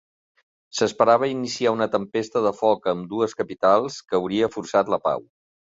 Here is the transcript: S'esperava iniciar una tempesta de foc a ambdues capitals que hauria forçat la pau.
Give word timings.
S'esperava 0.77 1.29
iniciar 1.33 1.73
una 1.77 1.89
tempesta 1.97 2.43
de 2.47 2.55
foc 2.63 2.91
a 2.91 2.97
ambdues 2.97 3.39
capitals 3.45 4.03
que 4.09 4.21
hauria 4.23 4.53
forçat 4.59 4.93
la 4.97 5.03
pau. 5.09 5.29